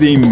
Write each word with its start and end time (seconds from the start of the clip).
Friday 0.00 0.29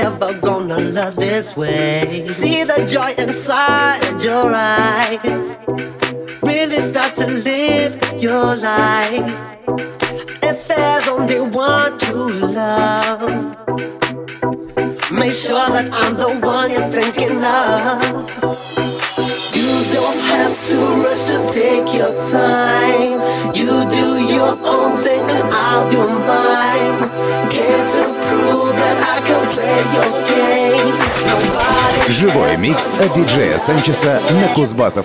ever 0.00 0.32
gonna 0.34 0.78
love 0.78 1.16
this 1.16 1.56
way. 1.56 2.24
See 2.24 2.64
the 2.64 2.86
joy 2.86 3.12
inside 3.22 4.22
your 4.22 4.50
eyes. 4.54 5.58
Really 6.42 6.80
start 6.90 7.14
to 7.16 7.26
live 7.26 7.92
your 8.16 8.56
life. 8.56 9.28
If 10.42 10.68
there's 10.68 11.06
only 11.08 11.40
one 11.40 11.98
true 11.98 12.32
love, 12.32 13.28
make 15.12 15.32
sure 15.32 15.68
that 15.76 15.88
I'm 15.92 16.16
the 16.16 16.30
one 16.40 16.70
you're 16.70 16.92
thinking 16.98 17.36
of. 17.44 18.00
You 19.58 19.72
don't 19.96 20.20
have 20.32 20.54
to 20.70 20.76
rush 21.04 21.24
to 21.30 21.38
take 21.52 21.88
your 21.94 22.12
time. 22.30 23.20
You 23.54 23.72
do 24.00 24.08
your 24.34 24.52
own 24.74 24.96
thing 25.04 25.20
and 25.20 25.48
I'll 25.52 25.90
do 25.90 25.98
mine. 25.98 26.19
Живой 32.08 32.56
микс 32.56 32.94
от 32.98 33.14
диджея 33.14 33.58
Санчеса 33.58 34.20
на 34.30 34.54
Кузбасс 34.54 34.96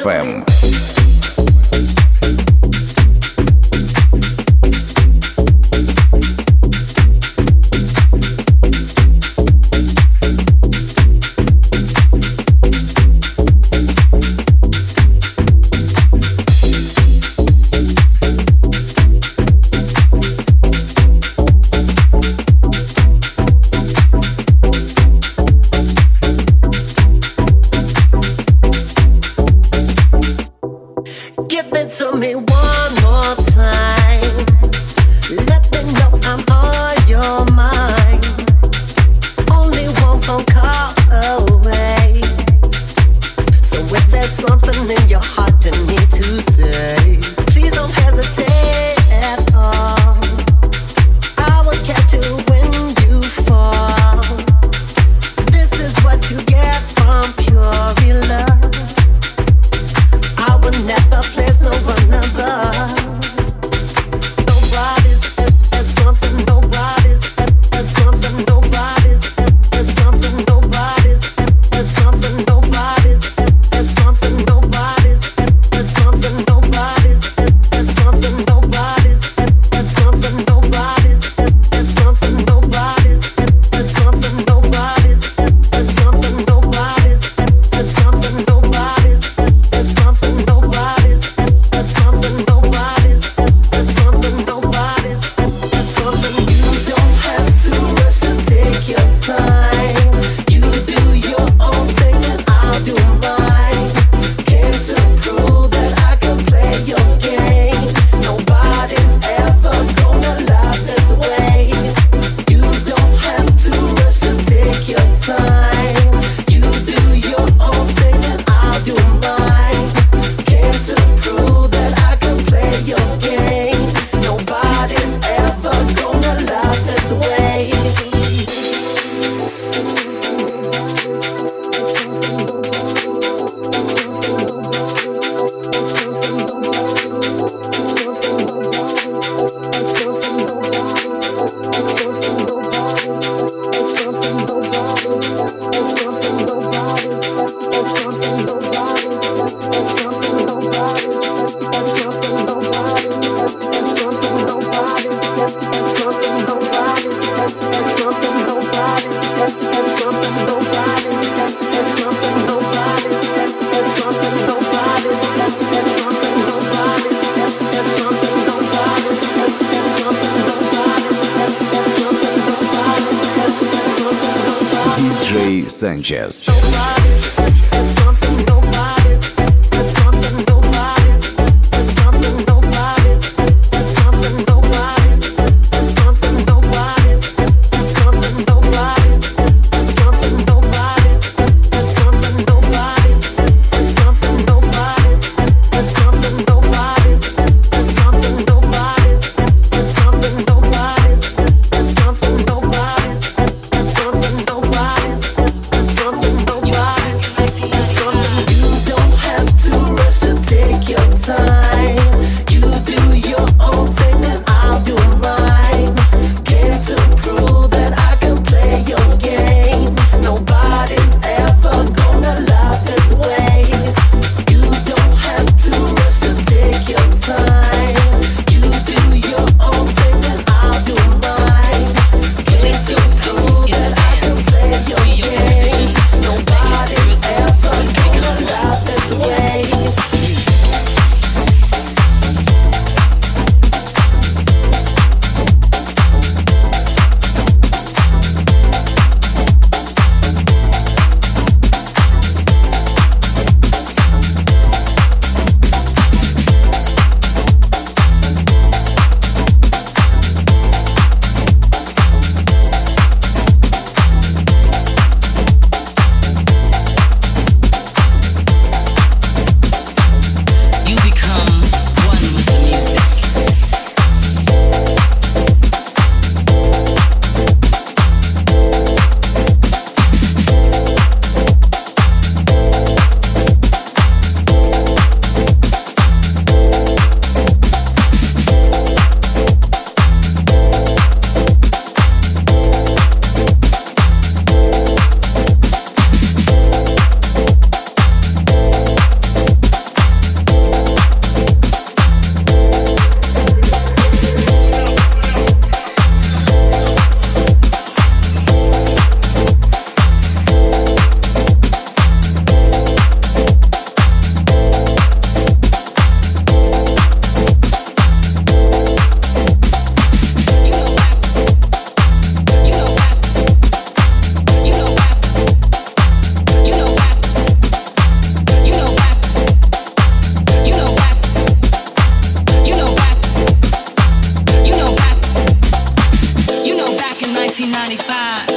five. 338.05 338.47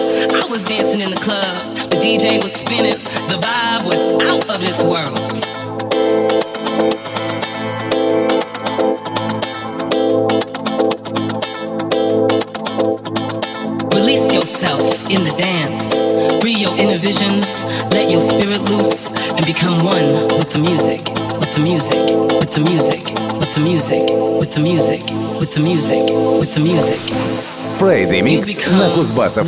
I 0.43 0.47
was 0.51 0.63
dancing 0.65 1.01
in 1.01 1.11
the 1.11 1.17
club. 1.17 1.77
The 1.91 1.97
DJ 1.97 2.43
was 2.43 2.53
spinning. 2.53 3.01
The 3.33 3.39
vibe 3.41 3.85
was 3.85 4.01
out 4.29 4.45
of 4.53 4.61
this 4.61 4.83
world. 4.83 5.17
Release 13.95 14.33
yourself 14.35 14.85
in 15.09 15.25
the 15.25 15.35
dance. 15.39 15.97
Free 16.43 16.53
your 16.55 16.75
inner 16.77 16.99
visions. 16.99 17.65
Let 17.91 18.11
your 18.11 18.21
spirit 18.21 18.61
loose 18.61 19.07
and 19.37 19.47
become 19.47 19.83
one 19.83 20.29
with 20.37 20.51
the 20.51 20.59
music. 20.59 21.01
With 21.41 21.55
the 21.55 21.61
music. 21.61 22.05
With 22.41 22.53
the 22.53 22.61
music. 22.61 23.03
With 23.41 23.55
the 23.55 23.61
music. 23.61 24.03
With 24.41 24.53
the 24.53 24.61
music. 24.61 25.03
With 25.41 25.51
the 25.51 25.51
music. 25.51 25.51
With 25.51 25.51
the 25.53 25.61
music. 25.61 26.03
With 26.41 26.55
the 26.55 26.61
music. 26.61 27.28
Friday 27.79 28.23
Mix 28.23 28.69
на 28.73 28.91
Кузбасс 28.91 29.39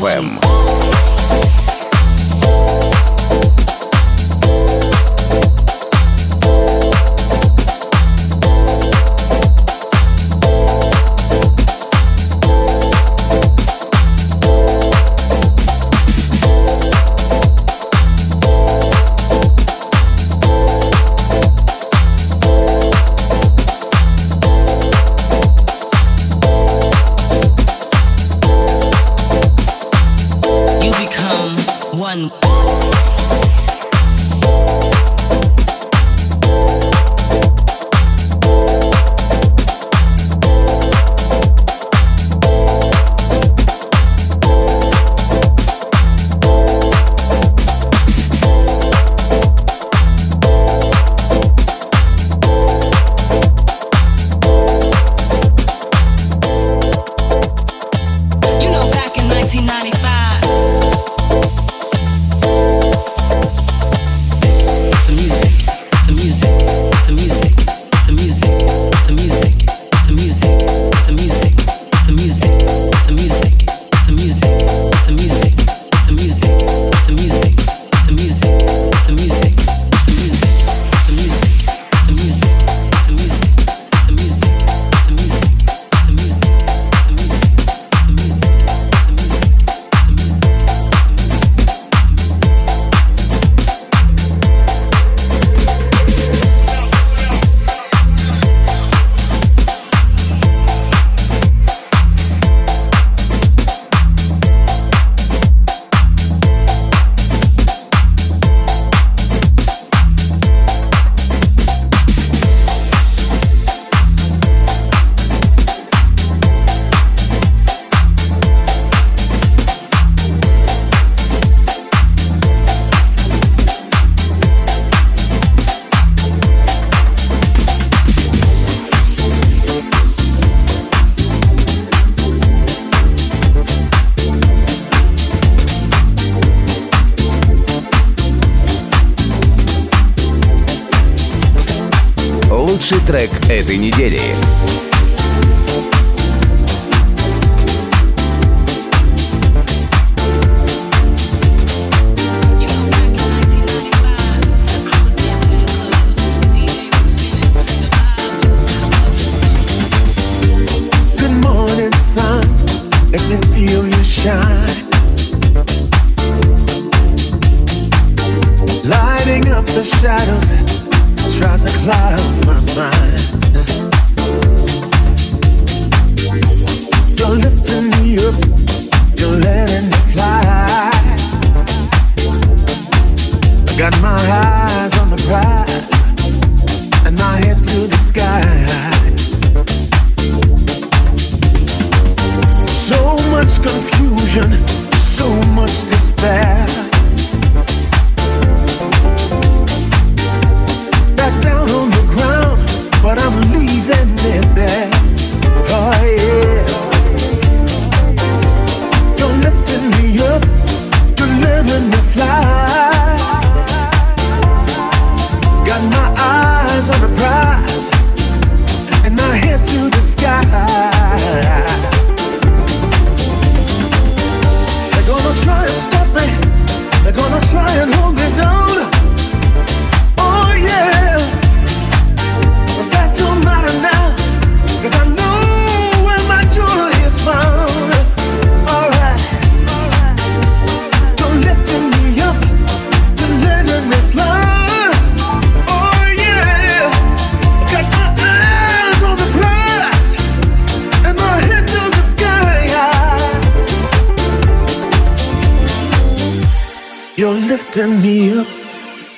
lifting 257.50 258.02
me 258.02 258.40
up, 258.40 258.48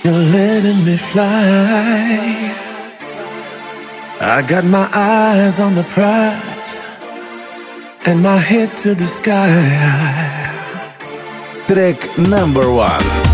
you're 0.04 0.14
letting 0.14 0.86
me 0.86 0.95
fly. 0.95 2.54
I 4.22 4.41
got 4.41 4.64
my 4.66 4.89
eyes 4.93 5.60
on 5.60 5.76
the 5.76 5.84
prize 5.84 6.80
and 8.06 8.24
my 8.24 8.38
head 8.38 8.78
to 8.78 8.95
the 8.95 9.08
sky. 9.08 9.52
Трек 11.68 11.98
number 12.30 12.72
one. 12.72 13.31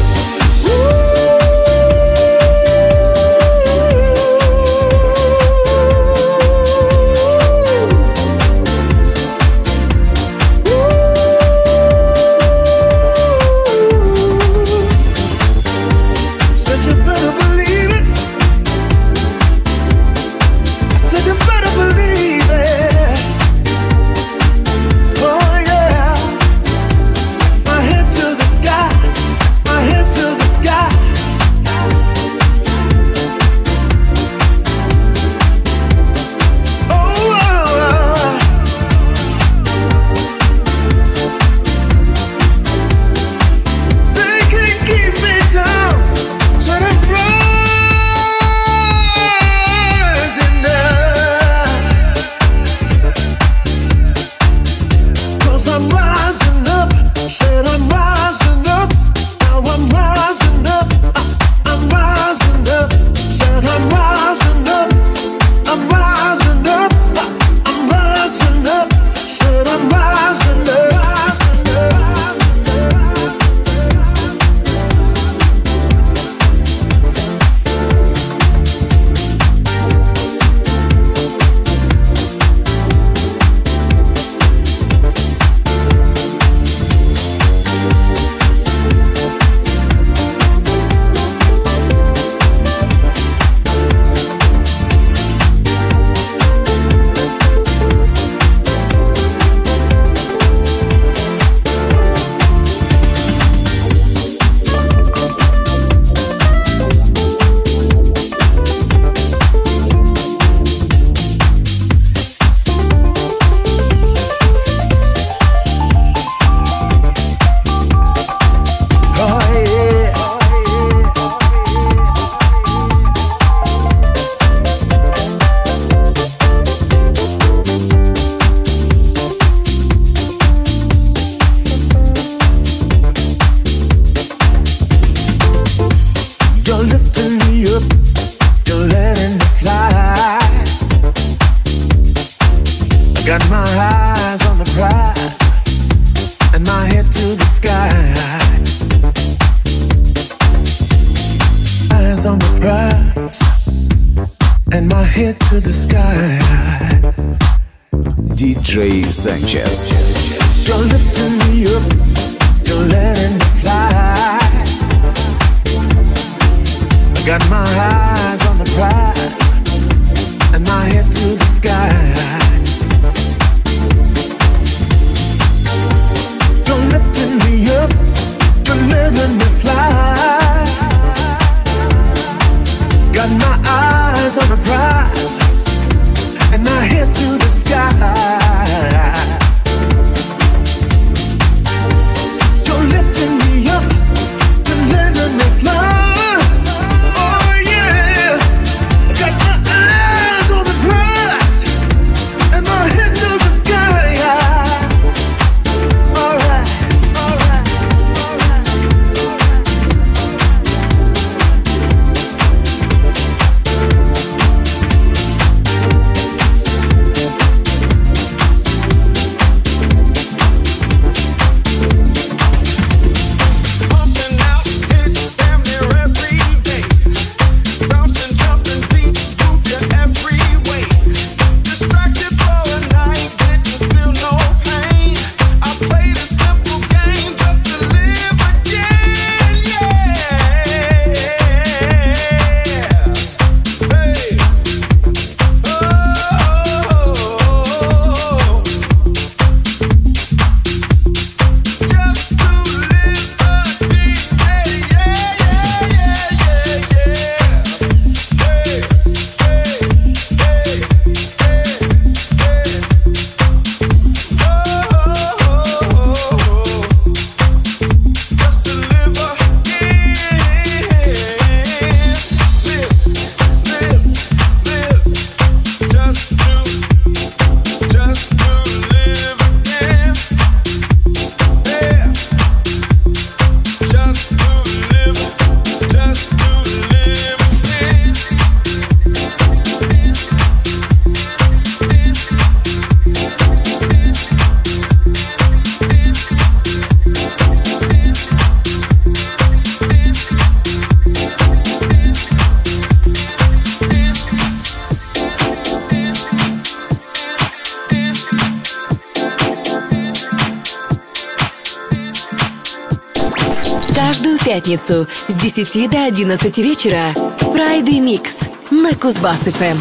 пятницу 314.68 315.06
с 315.28 315.34
10 315.34 315.90
до 315.90 316.04
11 316.04 316.58
вечера 316.58 317.14
Friday 317.40 318.00
Mix 318.00 318.46
на 318.70 318.90
Кузбасс-ФМ. 318.90 319.78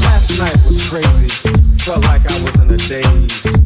Last 0.00 0.38
night 0.38 0.56
was 0.66 0.88
crazy, 0.88 1.28
felt 1.78 2.04
like 2.06 2.24
I 2.26 2.42
was 2.42 2.58
in 2.60 2.70
a 2.70 2.78
daze. 2.78 3.61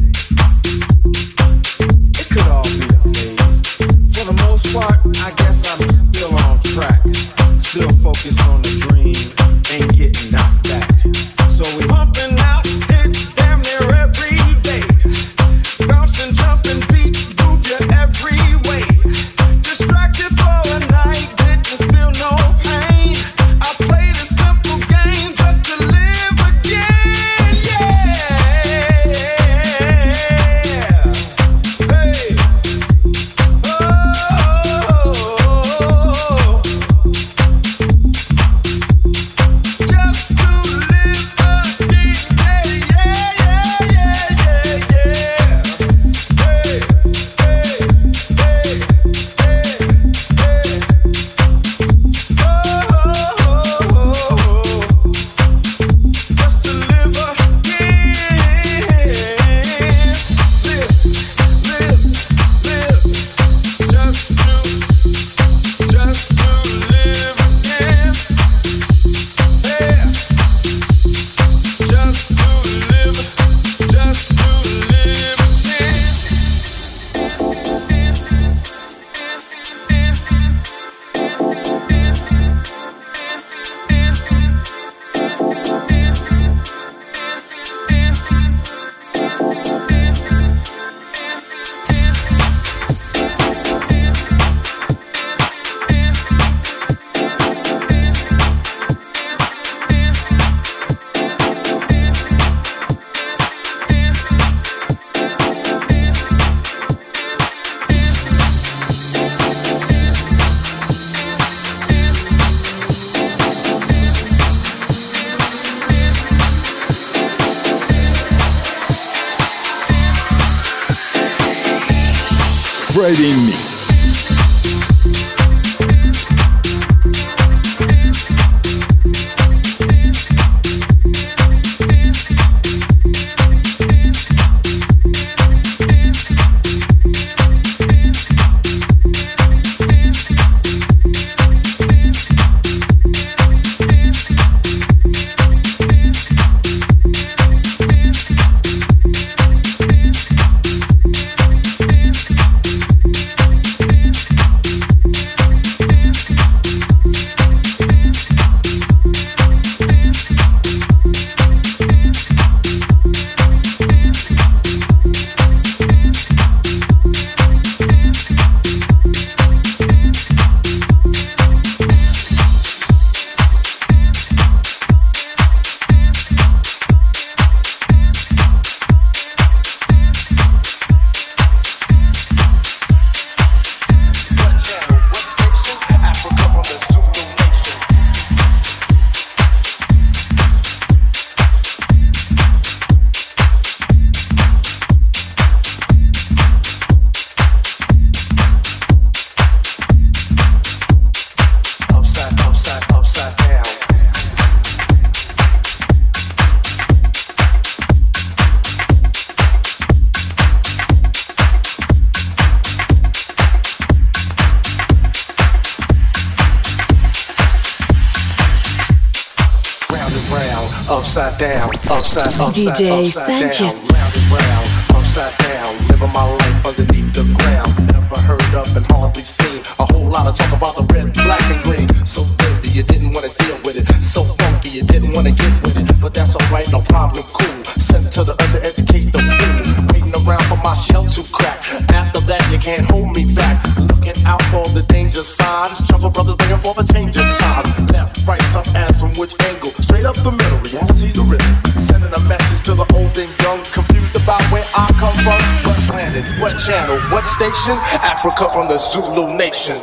DJ 221.17 223.09
Sanchez. 223.09 223.89
Round, 224.29 224.69
upside 224.93 225.33
down, 225.49 225.65
living 225.89 226.13
my 226.13 226.29
life 226.29 226.61
underneath 226.61 227.09
the 227.17 227.25
ground. 227.41 227.73
Never 227.89 228.21
heard 228.21 228.53
of 228.53 228.69
and 228.77 228.85
hardly 228.93 229.25
seen 229.25 229.65
a 229.81 229.85
whole 229.89 230.05
lot 230.05 230.29
of 230.29 230.37
talk 230.37 230.53
about 230.53 230.77
the 230.77 230.85
red, 230.93 231.09
black, 231.25 231.41
and 231.49 231.57
green. 231.65 231.89
So 232.05 232.21
dirty, 232.37 232.69
you 232.69 232.83
didn't 232.83 233.17
want 233.17 233.25
to 233.25 233.33
deal 233.41 233.57
with 233.65 233.81
it. 233.81 233.89
So 234.05 234.21
funky, 234.37 234.77
you 234.77 234.83
didn't 234.85 235.17
want 235.17 235.25
to 235.25 235.33
get 235.33 235.49
with 235.65 235.81
it. 235.81 235.89
But 235.97 236.13
that's 236.13 236.37
alright, 236.37 236.69
no 236.69 236.85
problem, 236.85 237.25
cool. 237.33 237.65
Sent 237.65 238.13
to 238.13 238.21
the 238.21 238.37
undereducated 238.37 239.17
fool. 239.17 239.89
Waiting 239.89 240.13
around 240.21 240.45
for 240.45 240.61
my 240.61 240.77
shell 240.77 241.09
to 241.09 241.21
crack. 241.33 241.65
After 241.97 242.21
that, 242.29 242.45
you 242.53 242.61
can't 242.61 242.85
hold 242.93 243.17
me 243.17 243.25
back. 243.33 243.57
Looking 243.89 244.21
out 244.29 244.45
for 244.53 244.69
the 244.69 244.85
danger 244.85 245.25
signs. 245.25 245.81
Jungle 245.89 246.13
brothers 246.13 246.37
begging 246.37 246.61
for 246.61 246.77
a 246.77 246.85
change 246.85 247.17
of 247.17 247.25
time. 247.41 247.65
Left, 247.89 248.21
right, 248.29 248.45
up, 248.53 248.69
from 248.69 248.96
which 249.17 249.33
angle? 249.43 249.71
Straight 249.81 250.05
up 250.05 250.15
the 250.15 250.31
middle, 250.31 250.59
reality's 250.69 251.13
the 251.13 251.25
rhythm. 251.25 251.53
Sending 251.65 252.13
a 252.13 252.21
message 252.29 252.61
to 252.65 252.73
the 252.73 252.85
old 252.93 253.17
and 253.17 253.29
young, 253.41 253.61
confused 253.73 254.15
about 254.15 254.41
where 254.53 254.65
I 254.77 254.87
come 255.01 255.15
from. 255.25 255.41
What 255.65 255.77
planet, 255.89 256.23
what 256.39 256.57
channel, 256.57 256.97
what 257.09 257.25
station? 257.25 257.77
Africa 258.05 258.49
from 258.49 258.67
the 258.67 258.77
Zulu 258.77 259.35
nation. 259.35 259.81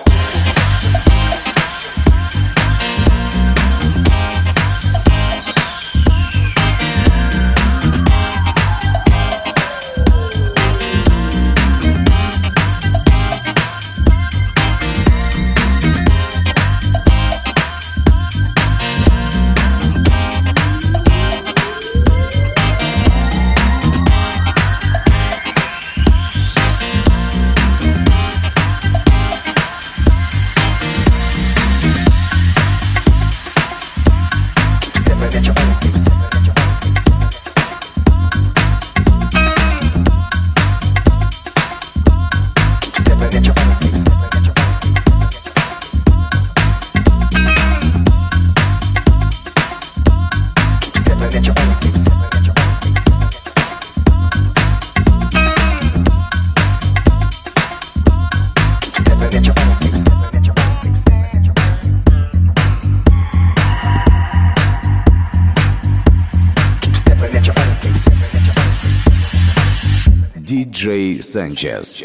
Sanchez. 71.34 72.04